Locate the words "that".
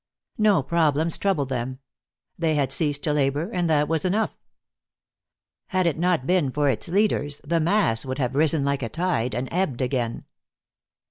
3.69-3.87